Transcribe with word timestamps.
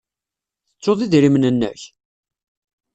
Tettuḍ 0.71 0.99
idrimen-nnek? 1.05 1.81